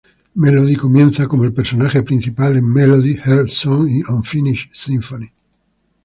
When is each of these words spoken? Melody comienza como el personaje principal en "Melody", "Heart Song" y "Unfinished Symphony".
Melody 0.33 0.75
comienza 0.77 1.27
como 1.27 1.43
el 1.43 1.53
personaje 1.53 2.01
principal 2.01 2.57
en 2.57 2.73
"Melody", 2.73 3.17
"Heart 3.17 3.49
Song" 3.49 3.87
y 3.87 4.01
"Unfinished 4.11 4.71
Symphony". 4.73 5.31